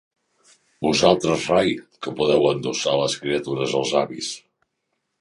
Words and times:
Vosaltres 0.85 1.45
rai, 1.53 1.75
que 2.05 2.15
podeu 2.21 2.49
endossar 2.55 2.97
les 3.05 3.21
criatures 3.27 3.81
als 3.83 3.97
avis. 4.05 4.35